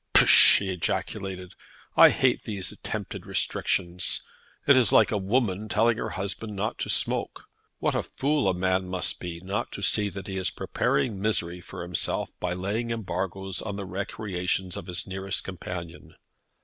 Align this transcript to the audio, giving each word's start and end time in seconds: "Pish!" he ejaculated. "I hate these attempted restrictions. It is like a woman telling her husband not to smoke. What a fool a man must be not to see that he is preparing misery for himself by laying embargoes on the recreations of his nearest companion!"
"Pish!" 0.15 0.57
he 0.57 0.71
ejaculated. 0.71 1.53
"I 1.95 2.09
hate 2.09 2.41
these 2.41 2.71
attempted 2.71 3.27
restrictions. 3.27 4.23
It 4.65 4.75
is 4.75 4.91
like 4.91 5.11
a 5.11 5.17
woman 5.19 5.69
telling 5.69 5.97
her 5.99 6.09
husband 6.17 6.55
not 6.55 6.79
to 6.79 6.89
smoke. 6.89 7.47
What 7.77 7.93
a 7.93 8.01
fool 8.01 8.49
a 8.49 8.55
man 8.55 8.87
must 8.87 9.19
be 9.19 9.41
not 9.41 9.71
to 9.73 9.83
see 9.83 10.09
that 10.09 10.25
he 10.25 10.37
is 10.37 10.49
preparing 10.49 11.21
misery 11.21 11.61
for 11.61 11.83
himself 11.83 12.31
by 12.39 12.53
laying 12.53 12.89
embargoes 12.89 13.61
on 13.61 13.75
the 13.75 13.85
recreations 13.85 14.75
of 14.75 14.87
his 14.87 15.05
nearest 15.05 15.43
companion!" 15.43 16.15